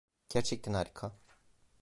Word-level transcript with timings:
Gerçekten 0.29 0.73
harika. 0.73 1.11